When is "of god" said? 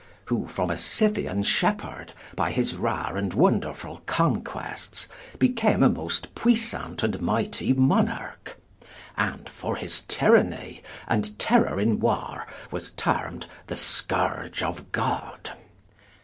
14.63-15.51